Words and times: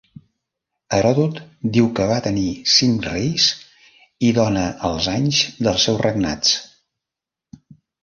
Heròdot 0.95 1.37
diu 1.75 1.89
que 1.99 2.07
va 2.13 2.17
tenir 2.29 2.47
cinc 2.77 3.07
reis 3.11 3.47
i 4.31 4.35
dóna 4.41 4.67
els 4.93 5.13
anys 5.15 5.47
dels 5.71 5.89
seus 5.89 6.05
regnats. 6.09 6.61